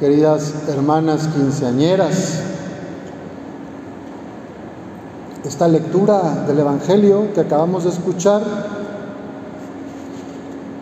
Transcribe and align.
queridas 0.00 0.52
hermanas 0.68 1.28
quinceañeras. 1.28 2.40
Esta 5.44 5.68
lectura 5.68 6.44
del 6.46 6.58
Evangelio 6.58 7.32
que 7.34 7.40
acabamos 7.40 7.84
de 7.84 7.90
escuchar 7.90 8.42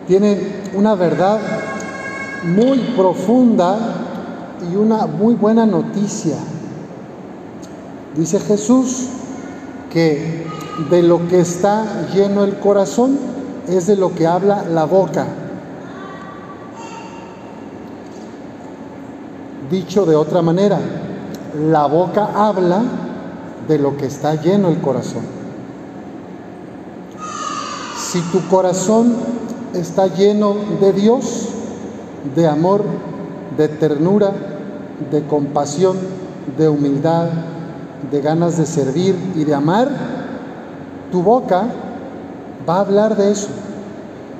tiene 0.07 0.39
una 0.73 0.95
verdad 0.95 1.39
muy 2.43 2.79
profunda 2.95 3.77
y 4.71 4.75
una 4.75 5.05
muy 5.05 5.35
buena 5.35 5.65
noticia. 5.65 6.37
Dice 8.15 8.39
Jesús 8.39 9.07
que 9.91 10.45
de 10.89 11.03
lo 11.03 11.27
que 11.27 11.39
está 11.39 12.07
lleno 12.13 12.43
el 12.43 12.57
corazón 12.57 13.17
es 13.67 13.87
de 13.87 13.95
lo 13.95 14.15
que 14.15 14.27
habla 14.27 14.63
la 14.63 14.85
boca. 14.85 15.27
Dicho 19.73 20.05
de 20.05 20.15
otra 20.15 20.43
manera, 20.43 20.77
la 21.71 21.87
boca 21.87 22.29
habla 22.35 22.83
de 23.67 23.79
lo 23.79 23.97
que 23.97 24.05
está 24.05 24.39
lleno 24.39 24.67
el 24.67 24.79
corazón. 24.79 25.23
Si 27.97 28.21
tu 28.31 28.47
corazón 28.49 29.15
está 29.73 30.05
lleno 30.05 30.53
de 30.79 30.93
Dios, 30.93 31.49
de 32.35 32.47
amor, 32.47 32.83
de 33.57 33.67
ternura, 33.67 34.31
de 35.09 35.23
compasión, 35.25 35.97
de 36.55 36.69
humildad, 36.69 37.29
de 38.11 38.21
ganas 38.21 38.59
de 38.59 38.67
servir 38.67 39.15
y 39.33 39.43
de 39.43 39.55
amar, 39.55 39.89
tu 41.11 41.23
boca 41.23 41.63
va 42.69 42.75
a 42.75 42.81
hablar 42.81 43.17
de 43.17 43.31
eso. 43.31 43.47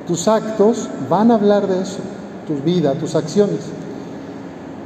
Tus 0.06 0.28
actos 0.28 0.90
van 1.10 1.32
a 1.32 1.34
hablar 1.34 1.66
de 1.66 1.82
eso, 1.82 2.02
tu 2.46 2.54
vida, 2.64 2.94
tus 2.94 3.16
acciones. 3.16 3.62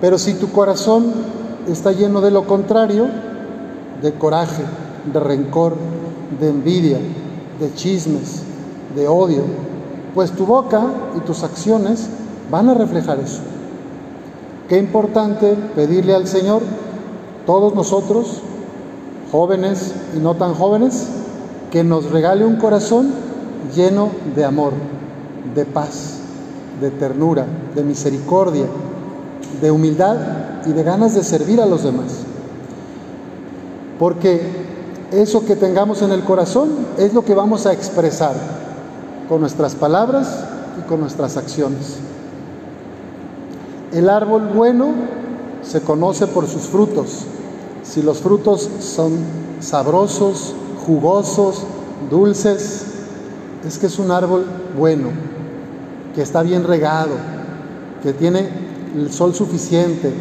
Pero 0.01 0.17
si 0.17 0.35
tu 0.35 0.51
corazón 0.51 1.11
está 1.67 1.91
lleno 1.91 2.21
de 2.21 2.31
lo 2.31 2.45
contrario, 2.45 3.07
de 4.01 4.13
coraje, 4.13 4.63
de 5.11 5.19
rencor, 5.19 5.75
de 6.39 6.49
envidia, 6.49 6.99
de 7.59 7.73
chismes, 7.73 8.43
de 8.95 9.07
odio, 9.07 9.43
pues 10.13 10.31
tu 10.31 10.45
boca 10.45 10.81
y 11.15 11.19
tus 11.21 11.43
acciones 11.43 12.07
van 12.51 12.69
a 12.69 12.73
reflejar 12.73 13.19
eso. 13.19 13.39
Qué 14.69 14.77
importante 14.77 15.55
pedirle 15.75 16.13
al 16.13 16.27
Señor, 16.27 16.61
todos 17.45 17.73
nosotros, 17.73 18.41
jóvenes 19.31 19.93
y 20.15 20.19
no 20.19 20.35
tan 20.35 20.53
jóvenes, 20.53 21.07
que 21.71 21.83
nos 21.83 22.11
regale 22.11 22.45
un 22.45 22.57
corazón 22.57 23.11
lleno 23.75 24.09
de 24.35 24.45
amor, 24.45 24.73
de 25.55 25.65
paz, 25.65 26.19
de 26.81 26.91
ternura, 26.91 27.45
de 27.75 27.83
misericordia, 27.83 28.65
de 29.61 29.71
humildad 29.71 30.17
y 30.65 30.73
de 30.73 30.83
ganas 30.83 31.15
de 31.15 31.23
servir 31.23 31.61
a 31.61 31.65
los 31.65 31.83
demás. 31.83 32.23
Porque 33.99 34.41
eso 35.11 35.45
que 35.45 35.55
tengamos 35.55 36.01
en 36.01 36.11
el 36.11 36.23
corazón 36.23 36.69
es 36.97 37.13
lo 37.13 37.23
que 37.23 37.33
vamos 37.33 37.65
a 37.65 37.73
expresar 37.73 38.33
con 39.29 39.41
nuestras 39.41 39.75
palabras 39.75 40.43
y 40.79 40.87
con 40.87 40.99
nuestras 40.99 41.37
acciones. 41.37 41.97
El 43.93 44.09
árbol 44.09 44.49
bueno 44.53 44.91
se 45.63 45.81
conoce 45.81 46.27
por 46.27 46.47
sus 46.47 46.63
frutos. 46.63 47.23
Si 47.83 48.01
los 48.01 48.19
frutos 48.19 48.69
son 48.79 49.13
sabrosos, 49.59 50.53
jugosos, 50.85 51.63
dulces, 52.09 52.85
es 53.65 53.77
que 53.77 53.87
es 53.87 53.97
un 53.97 54.11
árbol 54.11 54.45
bueno, 54.77 55.09
que 56.13 56.21
está 56.21 56.43
bien 56.43 56.63
regado, 56.63 57.11
que 58.03 58.13
tiene 58.13 58.66
el 58.97 59.11
sol 59.13 59.35
suficiente, 59.35 60.11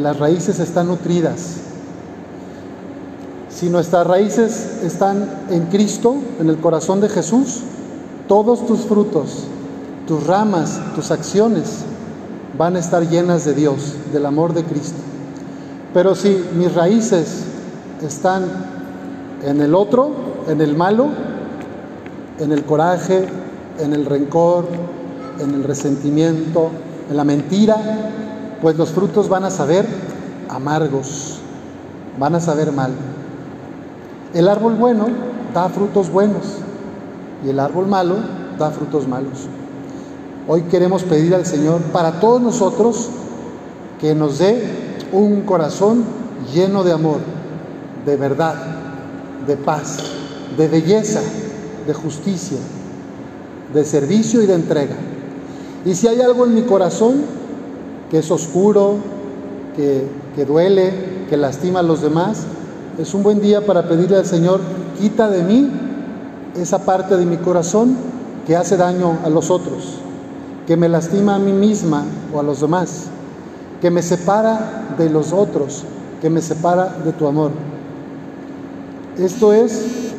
las 0.00 0.18
raíces 0.18 0.58
están 0.58 0.88
nutridas. 0.88 1.56
Si 3.50 3.68
nuestras 3.68 4.06
raíces 4.06 4.80
están 4.82 5.28
en 5.50 5.66
Cristo, 5.66 6.16
en 6.40 6.48
el 6.48 6.56
corazón 6.56 7.00
de 7.00 7.10
Jesús, 7.10 7.60
todos 8.28 8.66
tus 8.66 8.80
frutos, 8.80 9.44
tus 10.08 10.26
ramas, 10.26 10.80
tus 10.94 11.10
acciones 11.10 11.84
van 12.56 12.76
a 12.76 12.78
estar 12.78 13.06
llenas 13.08 13.44
de 13.44 13.54
Dios, 13.54 13.94
del 14.12 14.24
amor 14.24 14.54
de 14.54 14.64
Cristo. 14.64 14.98
Pero 15.92 16.14
si 16.14 16.42
mis 16.56 16.74
raíces 16.74 17.44
están 18.02 18.44
en 19.44 19.60
el 19.60 19.74
otro, 19.74 20.10
en 20.48 20.60
el 20.62 20.74
malo, 20.74 21.08
en 22.38 22.50
el 22.50 22.64
coraje, 22.64 23.26
en 23.78 23.92
el 23.92 24.06
rencor, 24.06 24.66
en 25.38 25.54
el 25.54 25.64
resentimiento, 25.64 26.70
en 27.12 27.16
la 27.18 27.24
mentira, 27.24 27.76
pues 28.62 28.76
los 28.76 28.90
frutos 28.90 29.28
van 29.28 29.44
a 29.44 29.50
saber 29.50 29.86
amargos, 30.48 31.40
van 32.18 32.34
a 32.34 32.40
saber 32.40 32.72
mal. 32.72 32.90
El 34.32 34.48
árbol 34.48 34.76
bueno 34.76 35.08
da 35.52 35.68
frutos 35.68 36.10
buenos 36.10 36.42
y 37.44 37.50
el 37.50 37.60
árbol 37.60 37.86
malo 37.86 38.16
da 38.58 38.70
frutos 38.70 39.06
malos. 39.06 39.46
Hoy 40.48 40.62
queremos 40.62 41.02
pedir 41.02 41.34
al 41.34 41.44
Señor 41.44 41.82
para 41.92 42.18
todos 42.18 42.40
nosotros 42.40 43.10
que 44.00 44.14
nos 44.14 44.38
dé 44.38 44.96
un 45.12 45.42
corazón 45.42 46.04
lleno 46.54 46.82
de 46.82 46.92
amor, 46.92 47.18
de 48.06 48.16
verdad, 48.16 48.54
de 49.46 49.56
paz, 49.58 49.98
de 50.56 50.66
belleza, 50.66 51.20
de 51.86 51.92
justicia, 51.92 52.58
de 53.74 53.84
servicio 53.84 54.42
y 54.42 54.46
de 54.46 54.54
entrega. 54.54 55.11
Y 55.84 55.94
si 55.94 56.08
hay 56.08 56.20
algo 56.20 56.44
en 56.46 56.54
mi 56.54 56.62
corazón 56.62 57.22
que 58.10 58.18
es 58.18 58.30
oscuro, 58.30 58.96
que, 59.76 60.06
que 60.36 60.44
duele, 60.44 60.92
que 61.28 61.36
lastima 61.36 61.80
a 61.80 61.82
los 61.82 62.02
demás, 62.02 62.44
es 62.98 63.14
un 63.14 63.22
buen 63.22 63.40
día 63.40 63.64
para 63.64 63.88
pedirle 63.88 64.18
al 64.18 64.26
Señor, 64.26 64.60
quita 64.98 65.30
de 65.30 65.42
mí 65.42 65.70
esa 66.56 66.84
parte 66.84 67.16
de 67.16 67.24
mi 67.24 67.38
corazón 67.38 67.96
que 68.46 68.56
hace 68.56 68.76
daño 68.76 69.18
a 69.24 69.30
los 69.30 69.50
otros, 69.50 69.98
que 70.66 70.76
me 70.76 70.88
lastima 70.88 71.36
a 71.36 71.38
mí 71.38 71.52
misma 71.52 72.04
o 72.34 72.40
a 72.40 72.42
los 72.42 72.60
demás, 72.60 73.06
que 73.80 73.90
me 73.90 74.02
separa 74.02 74.94
de 74.98 75.08
los 75.08 75.32
otros, 75.32 75.84
que 76.20 76.30
me 76.30 76.42
separa 76.42 76.96
de 77.04 77.12
tu 77.12 77.26
amor. 77.26 77.50
Esto 79.18 79.52
es 79.52 80.12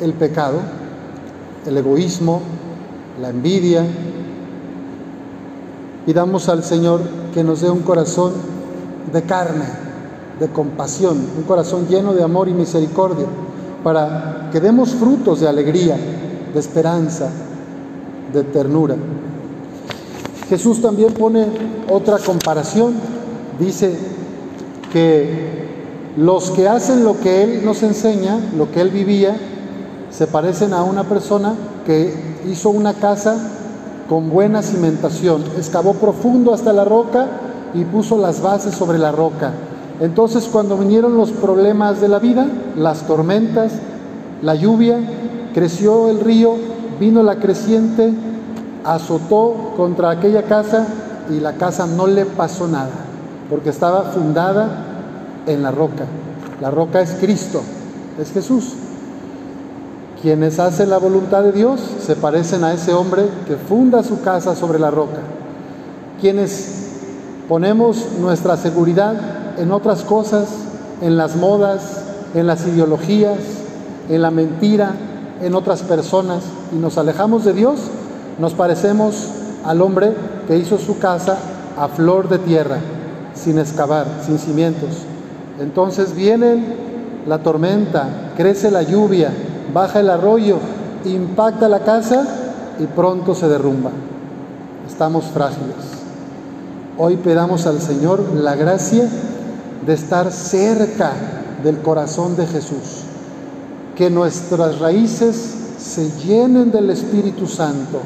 el 0.00 0.12
pecado, 0.12 0.58
el 1.66 1.76
egoísmo, 1.76 2.40
la 3.20 3.30
envidia. 3.30 3.84
Pidamos 6.06 6.48
al 6.48 6.64
Señor 6.64 7.00
que 7.32 7.44
nos 7.44 7.60
dé 7.60 7.70
un 7.70 7.82
corazón 7.82 8.32
de 9.12 9.22
carne, 9.22 9.66
de 10.40 10.48
compasión, 10.48 11.16
un 11.36 11.44
corazón 11.44 11.86
lleno 11.88 12.12
de 12.12 12.24
amor 12.24 12.48
y 12.48 12.52
misericordia, 12.52 13.26
para 13.84 14.48
que 14.50 14.60
demos 14.60 14.90
frutos 14.90 15.40
de 15.40 15.48
alegría, 15.48 15.96
de 16.52 16.58
esperanza, 16.58 17.30
de 18.32 18.42
ternura. 18.44 18.96
Jesús 20.48 20.82
también 20.82 21.14
pone 21.14 21.46
otra 21.88 22.18
comparación. 22.18 22.94
Dice 23.58 23.96
que 24.92 25.68
los 26.16 26.50
que 26.50 26.68
hacen 26.68 27.04
lo 27.04 27.18
que 27.20 27.42
Él 27.42 27.64
nos 27.64 27.82
enseña, 27.82 28.38
lo 28.56 28.70
que 28.70 28.80
Él 28.80 28.90
vivía, 28.90 29.36
se 30.10 30.26
parecen 30.26 30.74
a 30.74 30.82
una 30.82 31.04
persona 31.04 31.54
que 31.86 32.12
hizo 32.50 32.70
una 32.70 32.94
casa 32.94 33.61
con 34.12 34.28
buena 34.28 34.60
cimentación, 34.60 35.42
excavó 35.56 35.94
profundo 35.94 36.52
hasta 36.52 36.74
la 36.74 36.84
roca 36.84 37.28
y 37.72 37.82
puso 37.86 38.18
las 38.18 38.42
bases 38.42 38.74
sobre 38.74 38.98
la 38.98 39.10
roca. 39.10 39.52
Entonces 40.00 40.50
cuando 40.52 40.76
vinieron 40.76 41.16
los 41.16 41.30
problemas 41.30 41.98
de 42.02 42.08
la 42.08 42.18
vida, 42.18 42.46
las 42.76 43.06
tormentas, 43.06 43.72
la 44.42 44.54
lluvia, 44.54 44.98
creció 45.54 46.10
el 46.10 46.20
río, 46.20 46.56
vino 47.00 47.22
la 47.22 47.36
creciente, 47.36 48.12
azotó 48.84 49.72
contra 49.78 50.10
aquella 50.10 50.42
casa 50.42 50.86
y 51.30 51.40
la 51.40 51.54
casa 51.54 51.86
no 51.86 52.06
le 52.06 52.26
pasó 52.26 52.68
nada, 52.68 52.90
porque 53.48 53.70
estaba 53.70 54.02
fundada 54.10 54.84
en 55.46 55.62
la 55.62 55.70
roca. 55.70 56.04
La 56.60 56.70
roca 56.70 57.00
es 57.00 57.12
Cristo, 57.18 57.62
es 58.20 58.30
Jesús. 58.30 58.74
Quienes 60.22 60.60
hacen 60.60 60.88
la 60.88 60.98
voluntad 60.98 61.42
de 61.42 61.50
Dios 61.50 61.80
se 62.00 62.14
parecen 62.14 62.62
a 62.62 62.72
ese 62.72 62.94
hombre 62.94 63.24
que 63.48 63.56
funda 63.56 64.04
su 64.04 64.22
casa 64.22 64.54
sobre 64.54 64.78
la 64.78 64.88
roca. 64.88 65.18
Quienes 66.20 66.92
ponemos 67.48 68.06
nuestra 68.20 68.56
seguridad 68.56 69.14
en 69.58 69.72
otras 69.72 70.02
cosas, 70.02 70.46
en 71.00 71.16
las 71.16 71.34
modas, 71.34 72.04
en 72.34 72.46
las 72.46 72.64
ideologías, 72.68 73.38
en 74.08 74.22
la 74.22 74.30
mentira, 74.30 74.92
en 75.42 75.56
otras 75.56 75.82
personas 75.82 76.44
y 76.72 76.76
nos 76.76 76.98
alejamos 76.98 77.44
de 77.44 77.54
Dios, 77.54 77.80
nos 78.38 78.54
parecemos 78.54 79.26
al 79.64 79.82
hombre 79.82 80.14
que 80.46 80.56
hizo 80.56 80.78
su 80.78 81.00
casa 81.00 81.36
a 81.76 81.88
flor 81.88 82.28
de 82.28 82.38
tierra, 82.38 82.78
sin 83.34 83.58
excavar, 83.58 84.06
sin 84.24 84.38
cimientos. 84.38 84.90
Entonces 85.58 86.14
viene 86.14 86.62
la 87.26 87.38
tormenta, 87.38 88.32
crece 88.36 88.70
la 88.70 88.82
lluvia, 88.82 89.32
baja 89.72 90.00
el 90.00 90.10
arroyo, 90.10 90.58
impacta 91.04 91.68
la 91.68 91.80
casa 91.80 92.24
y 92.78 92.86
pronto 92.86 93.34
se 93.34 93.48
derrumba. 93.48 93.90
Estamos 94.88 95.24
frágiles. 95.26 95.76
Hoy 96.98 97.16
pedamos 97.16 97.66
al 97.66 97.80
Señor 97.80 98.22
la 98.34 98.54
gracia 98.54 99.08
de 99.84 99.94
estar 99.94 100.30
cerca 100.30 101.12
del 101.62 101.78
corazón 101.78 102.36
de 102.36 102.46
Jesús, 102.46 103.04
que 103.96 104.10
nuestras 104.10 104.78
raíces 104.78 105.36
se 105.78 106.10
llenen 106.24 106.70
del 106.70 106.90
Espíritu 106.90 107.46
Santo 107.46 108.00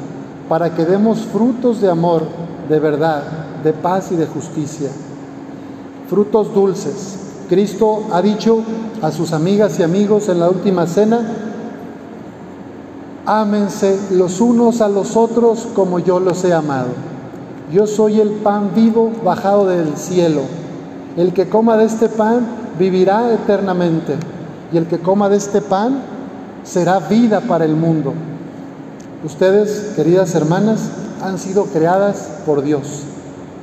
para 0.49 0.73
que 0.73 0.85
demos 0.85 1.19
frutos 1.19 1.81
de 1.81 1.89
amor, 1.89 2.23
de 2.69 2.79
verdad, 2.79 3.23
de 3.63 3.73
paz 3.73 4.11
y 4.11 4.15
de 4.15 4.25
justicia. 4.25 4.89
Frutos 6.09 6.53
dulces. 6.53 7.26
Cristo 7.49 8.03
ha 8.11 8.21
dicho 8.21 8.61
a 9.01 9.11
sus 9.11 9.33
amigas 9.33 9.79
y 9.79 9.83
amigos 9.83 10.29
en 10.29 10.39
la 10.39 10.49
última 10.49 10.85
cena, 10.87 11.21
ámense 13.25 13.99
los 14.11 14.41
unos 14.41 14.81
a 14.81 14.89
los 14.89 15.15
otros 15.15 15.67
como 15.73 15.99
yo 15.99 16.19
los 16.19 16.43
he 16.43 16.53
amado. 16.53 16.89
Yo 17.71 17.85
soy 17.85 18.21
el 18.21 18.29
pan 18.29 18.71
vivo 18.73 19.11
bajado 19.23 19.67
del 19.67 19.97
cielo. 19.97 20.41
El 21.17 21.33
que 21.33 21.49
coma 21.49 21.77
de 21.77 21.85
este 21.85 22.07
pan 22.07 22.47
vivirá 22.79 23.33
eternamente. 23.33 24.15
Y 24.71 24.77
el 24.77 24.87
que 24.87 24.99
coma 24.99 25.29
de 25.29 25.37
este 25.37 25.61
pan 25.61 26.01
será 26.63 26.99
vida 26.99 27.41
para 27.41 27.65
el 27.65 27.75
mundo. 27.75 28.13
Ustedes, 29.25 29.93
queridas 29.95 30.35
hermanas, 30.35 30.89
han 31.21 31.39
sido 31.39 31.65
creadas 31.65 32.29
por 32.45 32.61
Dios 32.61 33.01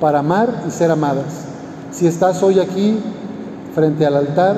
para 0.01 0.19
amar 0.19 0.65
y 0.69 0.71
ser 0.71 0.91
amadas. 0.91 1.45
Si 1.93 2.07
estás 2.07 2.43
hoy 2.43 2.61
aquí 2.61 2.99
frente 3.75 4.07
al 4.07 4.17
altar, 4.17 4.57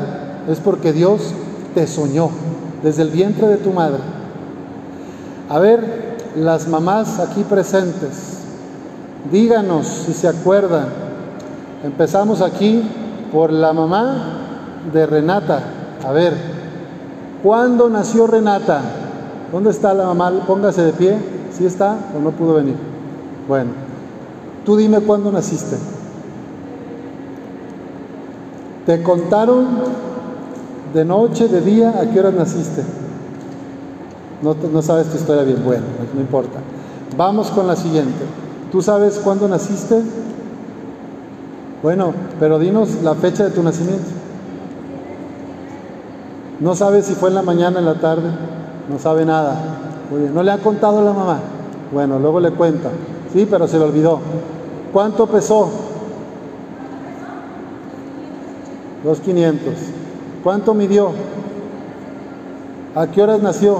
es 0.48 0.58
porque 0.60 0.92
Dios 0.92 1.32
te 1.74 1.86
soñó 1.86 2.30
desde 2.82 3.02
el 3.02 3.10
vientre 3.10 3.48
de 3.48 3.56
tu 3.56 3.72
madre. 3.72 4.00
A 5.48 5.58
ver, 5.58 6.16
las 6.36 6.68
mamás 6.68 7.18
aquí 7.18 7.42
presentes, 7.42 8.36
Díganos 9.30 9.86
si 9.86 10.12
se 10.12 10.28
acuerdan. 10.28 10.86
Empezamos 11.82 12.40
aquí 12.42 12.82
por 13.32 13.52
la 13.52 13.72
mamá 13.72 14.38
de 14.92 15.06
Renata. 15.06 15.60
A 16.06 16.12
ver, 16.12 16.34
¿cuándo 17.42 17.88
nació 17.88 18.26
Renata? 18.26 18.80
¿Dónde 19.52 19.70
está 19.70 19.94
la 19.94 20.04
mamá? 20.04 20.32
Póngase 20.46 20.82
de 20.82 20.92
pie. 20.92 21.18
¿Sí 21.52 21.66
está 21.66 21.96
o 22.16 22.20
no 22.20 22.30
pudo 22.30 22.54
venir? 22.54 22.76
Bueno, 23.48 23.70
tú 24.64 24.76
dime 24.76 25.00
cuándo 25.00 25.32
naciste. 25.32 25.76
¿Te 28.86 29.02
contaron 29.02 29.66
de 30.94 31.04
noche, 31.04 31.48
de 31.48 31.60
día, 31.60 32.00
a 32.00 32.08
qué 32.08 32.20
hora 32.20 32.30
naciste? 32.30 32.84
No, 34.42 34.80
sabes 34.80 35.08
tu 35.08 35.16
historia 35.16 35.42
bien. 35.42 35.64
Bueno, 35.64 35.82
no 36.14 36.20
importa. 36.20 36.60
Vamos 37.16 37.50
con 37.50 37.66
la 37.66 37.74
siguiente. 37.74 38.24
¿Tú 38.70 38.80
sabes 38.82 39.18
cuándo 39.18 39.48
naciste? 39.48 40.00
Bueno, 41.82 42.14
pero 42.38 42.60
dinos 42.60 43.02
la 43.02 43.16
fecha 43.16 43.44
de 43.44 43.50
tu 43.50 43.62
nacimiento. 43.62 44.06
No 46.60 46.76
sabes 46.76 47.06
si 47.06 47.14
fue 47.14 47.30
en 47.30 47.34
la 47.34 47.42
mañana, 47.42 47.80
en 47.80 47.86
la 47.86 47.94
tarde, 47.94 48.30
no 48.88 49.00
sabe 49.00 49.24
nada. 49.24 49.56
Muy 50.10 50.20
bien. 50.20 50.34
¿No 50.34 50.44
le 50.44 50.52
ha 50.52 50.58
contado 50.58 51.02
la 51.04 51.12
mamá? 51.12 51.40
Bueno, 51.92 52.20
luego 52.20 52.38
le 52.38 52.52
cuenta. 52.52 52.90
Sí, 53.32 53.48
pero 53.50 53.66
se 53.66 53.78
le 53.78 53.84
olvidó. 53.84 54.20
¿Cuánto 54.92 55.26
pesó? 55.26 55.85
Dos 59.06 59.20
quinientos. 59.20 59.74
¿Cuánto 60.42 60.74
midió? 60.74 61.12
¿A 62.96 63.06
qué 63.06 63.22
horas 63.22 63.40
nació? 63.40 63.78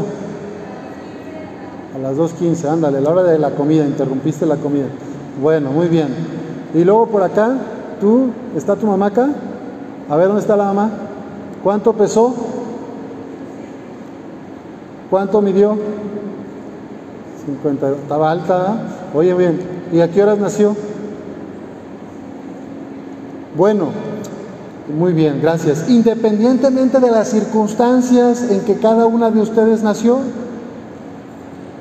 A 1.96 1.98
las 1.98 2.16
2.15, 2.16 2.68
ándale, 2.68 3.00
la 3.00 3.10
hora 3.10 3.24
de 3.24 3.36
la 3.36 3.50
comida, 3.50 3.84
interrumpiste 3.84 4.46
la 4.46 4.54
comida. 4.54 4.86
Bueno, 5.42 5.72
muy 5.72 5.88
bien. 5.88 6.14
Y 6.74 6.84
luego 6.84 7.08
por 7.08 7.24
acá, 7.24 7.56
tú, 8.00 8.28
¿está 8.54 8.76
tu 8.76 8.86
mamá 8.86 9.06
acá? 9.06 9.30
A 10.08 10.14
ver, 10.14 10.28
¿dónde 10.28 10.42
está 10.42 10.56
la 10.56 10.66
mamá? 10.66 10.90
¿Cuánto 11.64 11.92
pesó? 11.92 12.32
¿Cuánto 15.10 15.42
midió? 15.42 15.76
50, 17.46 17.90
estaba 17.90 18.30
alta, 18.30 18.76
Oye, 19.12 19.34
bien. 19.34 19.60
¿Y 19.92 20.00
a 20.02 20.08
qué 20.08 20.22
horas 20.22 20.38
nació? 20.38 20.76
Bueno, 23.56 23.88
muy 24.88 25.12
bien, 25.12 25.40
gracias. 25.42 25.88
Independientemente 25.88 27.00
de 27.00 27.10
las 27.10 27.28
circunstancias 27.28 28.50
en 28.50 28.60
que 28.60 28.76
cada 28.76 29.06
una 29.06 29.30
de 29.30 29.40
ustedes 29.40 29.82
nació, 29.82 30.20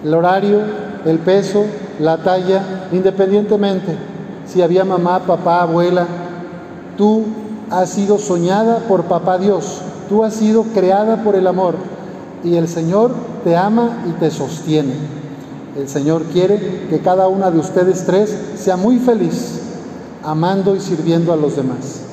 el 0.03 0.13
horario, 0.13 0.61
el 1.05 1.19
peso, 1.19 1.65
la 1.99 2.17
talla, 2.17 2.87
independientemente 2.91 3.95
si 4.47 4.61
había 4.61 4.85
mamá, 4.85 5.19
papá, 5.25 5.61
abuela, 5.61 6.05
tú 6.97 7.23
has 7.69 7.89
sido 7.89 8.17
soñada 8.17 8.79
por 8.87 9.05
papá 9.05 9.37
Dios, 9.37 9.81
tú 10.07 10.23
has 10.23 10.35
sido 10.35 10.63
creada 10.73 11.23
por 11.23 11.35
el 11.35 11.47
amor 11.47 11.75
y 12.43 12.55
el 12.55 12.67
Señor 12.67 13.11
te 13.43 13.55
ama 13.55 14.03
y 14.07 14.11
te 14.19 14.29
sostiene. 14.31 14.93
El 15.77 15.89
Señor 15.89 16.23
quiere 16.25 16.87
que 16.89 16.99
cada 16.99 17.27
una 17.27 17.51
de 17.51 17.59
ustedes 17.59 18.05
tres 18.05 18.33
sea 18.55 18.77
muy 18.77 18.97
feliz, 18.97 19.61
amando 20.23 20.75
y 20.75 20.79
sirviendo 20.79 21.33
a 21.33 21.35
los 21.35 21.55
demás. 21.55 22.04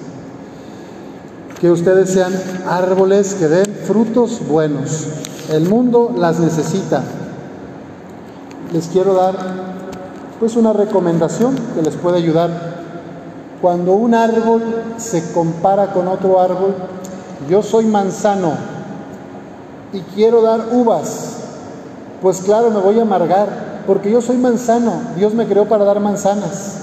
Que 1.62 1.70
ustedes 1.70 2.10
sean 2.10 2.34
árboles 2.68 3.34
que 3.34 3.48
den 3.48 3.74
frutos 3.86 4.46
buenos. 4.46 5.06
El 5.50 5.66
mundo 5.66 6.14
las 6.14 6.40
necesita 6.40 7.02
les 8.72 8.86
quiero 8.88 9.14
dar 9.14 9.34
pues 10.40 10.56
una 10.56 10.72
recomendación 10.72 11.54
que 11.74 11.82
les 11.82 11.94
puede 11.94 12.16
ayudar. 12.16 12.50
Cuando 13.60 13.92
un 13.92 14.14
árbol 14.14 14.62
se 14.96 15.30
compara 15.32 15.92
con 15.92 16.08
otro 16.08 16.40
árbol, 16.40 16.74
yo 17.48 17.62
soy 17.62 17.84
manzano 17.84 18.52
y 19.92 20.00
quiero 20.14 20.40
dar 20.42 20.68
uvas, 20.72 21.36
pues 22.22 22.40
claro, 22.40 22.70
me 22.70 22.80
voy 22.80 22.98
a 22.98 23.02
amargar, 23.02 23.82
porque 23.86 24.10
yo 24.10 24.22
soy 24.22 24.38
manzano, 24.38 24.94
Dios 25.16 25.34
me 25.34 25.46
creó 25.46 25.66
para 25.66 25.84
dar 25.84 26.00
manzanas. 26.00 26.78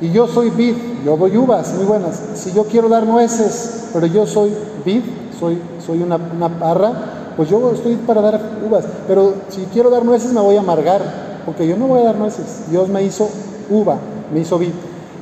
Y 0.00 0.10
yo 0.10 0.26
soy 0.26 0.50
vid, 0.50 0.74
yo 1.04 1.16
doy 1.16 1.36
uvas 1.36 1.72
muy 1.74 1.84
buenas. 1.84 2.20
Si 2.34 2.52
yo 2.52 2.64
quiero 2.64 2.88
dar 2.88 3.06
nueces, 3.06 3.88
pero 3.92 4.06
yo 4.06 4.26
soy 4.26 4.52
vid, 4.84 5.02
soy, 5.38 5.60
soy 5.84 6.02
una, 6.02 6.16
una 6.16 6.48
parra, 6.48 6.92
pues 7.36 7.48
yo 7.48 7.72
estoy 7.72 7.96
para 7.96 8.20
dar 8.20 8.40
uvas, 8.66 8.84
pero 9.06 9.34
si 9.48 9.62
quiero 9.72 9.90
dar 9.90 10.04
nueces 10.04 10.32
me 10.32 10.40
voy 10.40 10.56
a 10.56 10.60
amargar, 10.60 11.00
porque 11.44 11.66
yo 11.66 11.76
no 11.76 11.86
voy 11.86 12.02
a 12.02 12.04
dar 12.04 12.16
nueces. 12.16 12.70
Dios 12.70 12.88
me 12.88 13.02
hizo 13.02 13.28
uva, 13.70 13.96
me 14.32 14.40
hizo 14.40 14.58
vid. 14.58 14.72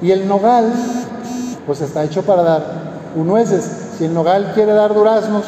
Y 0.02 0.10
el 0.10 0.26
nogal, 0.26 0.72
pues 1.66 1.80
está 1.80 2.04
hecho 2.04 2.22
para 2.22 2.42
dar 2.42 2.62
nueces. 3.16 3.68
Si 3.98 4.04
el 4.04 4.14
nogal 4.14 4.52
quiere 4.54 4.72
dar 4.72 4.94
duraznos 4.94 5.44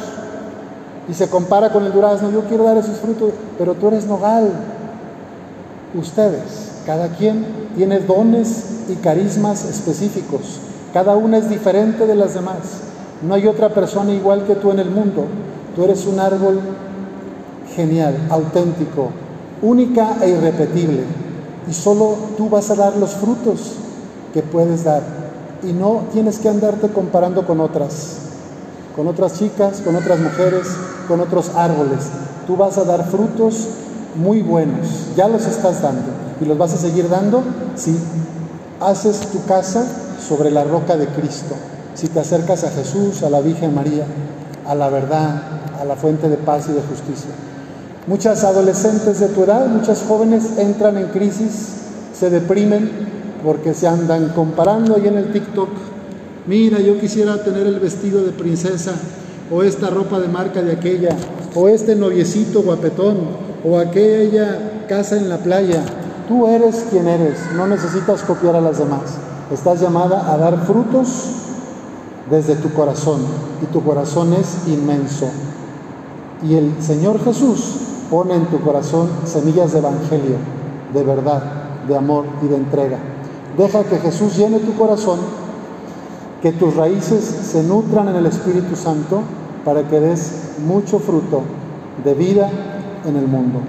y 1.08 1.14
se 1.14 1.28
compara 1.28 1.70
con 1.70 1.84
el 1.84 1.92
durazno, 1.92 2.30
yo 2.30 2.42
quiero 2.42 2.64
dar 2.64 2.76
esos 2.76 2.98
frutos, 2.98 3.32
pero 3.58 3.74
tú 3.74 3.88
eres 3.88 4.06
nogal. 4.06 4.50
Ustedes, 5.94 6.71
cada 6.86 7.08
quien 7.08 7.44
tiene 7.76 8.00
dones 8.00 8.64
y 8.88 8.94
carismas 8.96 9.64
específicos. 9.64 10.60
Cada 10.92 11.16
una 11.16 11.38
es 11.38 11.48
diferente 11.48 12.06
de 12.06 12.14
las 12.14 12.34
demás. 12.34 12.58
No 13.22 13.34
hay 13.34 13.46
otra 13.46 13.70
persona 13.70 14.12
igual 14.12 14.44
que 14.46 14.56
tú 14.56 14.70
en 14.70 14.80
el 14.80 14.90
mundo. 14.90 15.24
Tú 15.74 15.84
eres 15.84 16.06
un 16.06 16.18
árbol 16.18 16.60
genial, 17.74 18.14
auténtico, 18.28 19.10
única 19.62 20.16
e 20.20 20.30
irrepetible. 20.30 21.04
Y 21.68 21.72
solo 21.72 22.16
tú 22.36 22.50
vas 22.50 22.70
a 22.70 22.74
dar 22.74 22.96
los 22.96 23.12
frutos 23.12 23.74
que 24.34 24.42
puedes 24.42 24.84
dar. 24.84 25.02
Y 25.62 25.72
no 25.72 26.02
tienes 26.12 26.38
que 26.38 26.48
andarte 26.48 26.88
comparando 26.88 27.46
con 27.46 27.60
otras, 27.60 28.18
con 28.96 29.06
otras 29.06 29.38
chicas, 29.38 29.80
con 29.80 29.94
otras 29.94 30.18
mujeres, 30.18 30.66
con 31.06 31.20
otros 31.20 31.52
árboles. 31.54 32.08
Tú 32.46 32.56
vas 32.56 32.76
a 32.78 32.84
dar 32.84 33.08
frutos 33.08 33.68
muy 34.16 34.42
buenos. 34.42 35.14
Ya 35.16 35.28
los 35.28 35.46
estás 35.46 35.80
dando. 35.80 36.31
Y 36.42 36.44
los 36.44 36.58
vas 36.58 36.74
a 36.74 36.76
seguir 36.76 37.08
dando 37.08 37.42
si 37.76 37.96
haces 38.80 39.20
tu 39.30 39.44
casa 39.44 39.84
sobre 40.26 40.50
la 40.50 40.64
roca 40.64 40.96
de 40.96 41.06
Cristo. 41.06 41.54
Si 41.94 42.08
te 42.08 42.20
acercas 42.20 42.64
a 42.64 42.70
Jesús, 42.70 43.22
a 43.22 43.30
la 43.30 43.40
Virgen 43.40 43.74
María, 43.74 44.04
a 44.66 44.74
la 44.74 44.88
verdad, 44.88 45.42
a 45.80 45.84
la 45.84 45.94
fuente 45.96 46.28
de 46.28 46.36
paz 46.36 46.66
y 46.68 46.72
de 46.72 46.80
justicia. 46.80 47.30
Muchas 48.06 48.42
adolescentes 48.42 49.20
de 49.20 49.28
tu 49.28 49.44
edad, 49.44 49.66
muchas 49.66 50.02
jóvenes 50.02 50.58
entran 50.58 50.96
en 50.96 51.08
crisis, 51.08 51.68
se 52.18 52.30
deprimen 52.30 52.90
porque 53.44 53.74
se 53.74 53.86
andan 53.86 54.30
comparando 54.30 54.96
ahí 54.96 55.06
en 55.06 55.18
el 55.18 55.32
TikTok. 55.32 55.68
Mira, 56.46 56.80
yo 56.80 56.98
quisiera 56.98 57.42
tener 57.44 57.66
el 57.66 57.78
vestido 57.78 58.24
de 58.24 58.32
princesa 58.32 58.92
o 59.52 59.62
esta 59.62 59.90
ropa 59.90 60.18
de 60.18 60.28
marca 60.28 60.62
de 60.62 60.72
aquella 60.72 61.10
o 61.54 61.68
este 61.68 61.94
noviecito 61.94 62.62
guapetón 62.62 63.18
o 63.64 63.78
aquella 63.78 64.86
casa 64.88 65.16
en 65.16 65.28
la 65.28 65.38
playa. 65.38 65.82
Tú 66.32 66.46
eres 66.46 66.86
quien 66.88 67.08
eres, 67.08 67.38
no 67.54 67.66
necesitas 67.66 68.22
copiar 68.22 68.56
a 68.56 68.62
las 68.62 68.78
demás. 68.78 69.18
Estás 69.52 69.82
llamada 69.82 70.32
a 70.32 70.38
dar 70.38 70.64
frutos 70.64 71.26
desde 72.30 72.54
tu 72.54 72.72
corazón 72.72 73.20
y 73.62 73.66
tu 73.66 73.84
corazón 73.84 74.32
es 74.32 74.66
inmenso. 74.66 75.26
Y 76.42 76.54
el 76.54 76.82
Señor 76.82 77.22
Jesús 77.22 77.80
pone 78.10 78.34
en 78.34 78.46
tu 78.46 78.62
corazón 78.62 79.10
semillas 79.26 79.72
de 79.72 79.80
evangelio, 79.80 80.36
de 80.94 81.02
verdad, 81.04 81.42
de 81.86 81.98
amor 81.98 82.24
y 82.42 82.46
de 82.46 82.56
entrega. 82.56 82.96
Deja 83.58 83.84
que 83.84 83.98
Jesús 83.98 84.34
llene 84.34 84.60
tu 84.60 84.72
corazón, 84.72 85.18
que 86.40 86.52
tus 86.52 86.74
raíces 86.74 87.22
se 87.22 87.62
nutran 87.62 88.08
en 88.08 88.16
el 88.16 88.24
Espíritu 88.24 88.74
Santo 88.74 89.20
para 89.66 89.82
que 89.82 90.00
des 90.00 90.54
mucho 90.66 90.98
fruto 90.98 91.42
de 92.02 92.14
vida 92.14 92.48
en 93.04 93.16
el 93.16 93.28
mundo. 93.28 93.60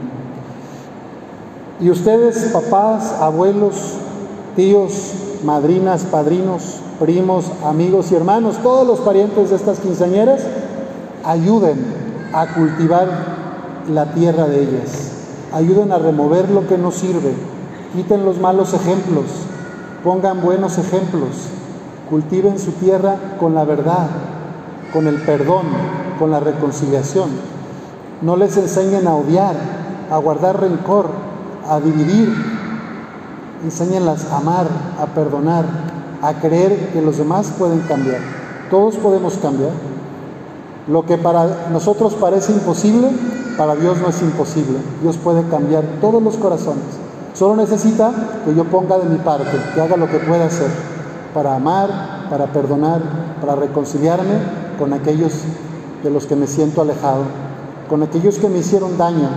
Y 1.80 1.90
ustedes, 1.90 2.52
papás, 2.54 3.14
abuelos, 3.20 3.96
tíos, 4.56 5.14
madrinas, 5.44 6.04
padrinos, 6.04 6.80
primos, 7.00 7.46
amigos 7.66 8.12
y 8.12 8.16
hermanos, 8.16 8.58
todos 8.62 8.86
los 8.88 9.00
parientes 9.00 9.50
de 9.50 9.56
estas 9.56 9.80
quinceañeras, 9.80 10.42
ayuden 11.24 11.84
a 12.34 12.48
cultivar 12.54 13.08
la 13.90 14.14
tierra 14.14 14.48
de 14.48 14.62
ellas, 14.62 15.12
ayuden 15.52 15.92
a 15.92 15.98
remover 15.98 16.50
lo 16.50 16.68
que 16.68 16.78
no 16.78 16.92
sirve, 16.92 17.34
quiten 17.96 18.24
los 18.24 18.40
malos 18.40 18.74
ejemplos, 18.74 19.26
pongan 20.04 20.42
buenos 20.42 20.78
ejemplos, 20.78 21.48
cultiven 22.10 22.60
su 22.60 22.72
tierra 22.74 23.16
con 23.40 23.56
la 23.56 23.66
verdad, 23.66 24.08
con 24.94 25.08
el 25.08 25.16
perdón, 25.22 25.66
con 26.20 26.32
la 26.32 26.40
reconciliación. 26.40 27.30
No 28.22 28.38
les 28.38 28.56
enseñen 28.58 29.08
a 29.08 29.16
odiar, 29.16 29.56
a 30.12 30.18
guardar 30.18 30.62
rencor, 30.62 31.08
a 31.70 31.80
dividir. 31.80 32.34
Enséñenlas 33.64 34.26
a 34.32 34.38
amar, 34.38 34.68
a 35.00 35.06
perdonar, 35.08 35.66
a 36.22 36.34
creer 36.34 36.90
que 36.92 37.02
los 37.02 37.18
demás 37.18 37.52
pueden 37.58 37.80
cambiar. 37.82 38.20
Todos 38.70 38.96
podemos 38.98 39.36
cambiar. 39.38 39.72
Lo 40.88 41.06
que 41.06 41.18
para 41.18 41.70
nosotros 41.72 42.14
parece 42.16 42.52
imposible, 42.52 43.10
para 43.58 43.76
Dios 43.76 43.98
no 44.00 44.10
es 44.10 44.22
imposible. 44.22 44.80
Dios 45.02 45.18
puede 45.18 45.44
cambiar 45.44 45.84
todos 46.02 46.22
los 46.22 46.38
corazones. 46.38 46.84
Solo 47.34 47.56
necesita 47.56 48.12
que 48.46 48.54
yo 48.54 48.66
ponga 48.66 48.98
de 48.98 49.10
mi 49.10 49.18
parte, 49.18 49.58
que 49.74 49.82
haga 49.82 49.98
lo 49.98 50.08
que 50.08 50.20
pueda 50.20 50.46
hacer 50.46 50.70
para 51.34 51.56
amar, 51.56 52.28
para 52.30 52.48
perdonar, 52.48 53.02
para 53.42 53.56
reconciliarme 53.56 54.36
con 54.78 54.94
aquellos 54.94 55.34
de 56.04 56.10
los 56.10 56.26
que 56.26 56.36
me 56.36 56.48
siento 56.48 56.82
alejado, 56.82 57.24
con 57.90 58.04
aquellos 58.04 58.38
que 58.38 58.50
me 58.50 58.60
hicieron 58.60 58.98
daño 58.98 59.30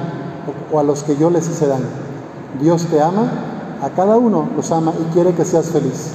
o 0.73 0.79
a 0.79 0.83
los 0.83 1.03
que 1.03 1.17
yo 1.17 1.31
les 1.31 1.49
hice 1.49 1.67
daño. 1.67 2.06
Dios 2.61 2.87
te 2.87 3.01
ama, 3.01 3.31
a 3.83 3.91
cada 3.91 4.17
uno 4.17 4.49
los 4.57 4.71
ama 4.73 4.93
y 5.01 5.13
quiere 5.13 5.33
que 5.35 5.45
seas 5.45 5.67
feliz, 5.67 6.11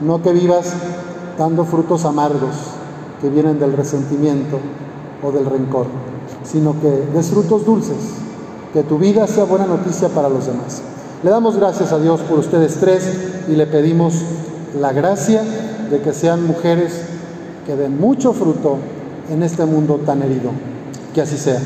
no 0.00 0.22
que 0.22 0.32
vivas 0.32 0.72
dando 1.38 1.64
frutos 1.64 2.04
amargos 2.04 2.54
que 3.20 3.28
vienen 3.28 3.58
del 3.58 3.72
resentimiento 3.72 4.58
o 5.22 5.32
del 5.32 5.46
rencor, 5.46 5.86
sino 6.44 6.80
que 6.80 6.90
des 7.12 7.28
frutos 7.28 7.64
dulces, 7.64 7.96
que 8.72 8.82
tu 8.82 8.98
vida 8.98 9.26
sea 9.26 9.44
buena 9.44 9.66
noticia 9.66 10.08
para 10.08 10.28
los 10.28 10.46
demás. 10.46 10.82
Le 11.22 11.30
damos 11.30 11.56
gracias 11.56 11.92
a 11.92 11.98
Dios 11.98 12.20
por 12.20 12.38
ustedes 12.38 12.76
tres 12.78 13.10
y 13.48 13.52
le 13.52 13.66
pedimos 13.66 14.14
la 14.78 14.92
gracia 14.92 15.42
de 15.90 16.00
que 16.00 16.12
sean 16.12 16.46
mujeres 16.46 17.00
que 17.66 17.76
den 17.76 17.98
mucho 17.98 18.32
fruto 18.32 18.78
en 19.30 19.42
este 19.42 19.64
mundo 19.64 20.00
tan 20.06 20.22
herido. 20.22 20.50
Que 21.14 21.22
así 21.22 21.36
sea. 21.36 21.60